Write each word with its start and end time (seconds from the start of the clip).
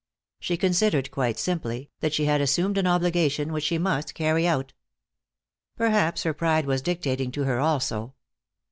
She 0.39 0.57
considered, 0.57 1.11
quite 1.11 1.37
simply, 1.37 1.91
that 1.99 2.11
she 2.11 2.25
had 2.25 2.41
assumed 2.41 2.79
an 2.79 2.87
obligation 2.87 3.53
which 3.53 3.65
she 3.65 3.77
must 3.77 4.15
carry 4.15 4.47
out. 4.47 4.73
Perhaps 5.77 6.23
her 6.23 6.33
pride 6.33 6.65
was 6.65 6.81
dictating 6.81 7.31
to 7.33 7.43
her 7.43 7.59
also. 7.59 8.15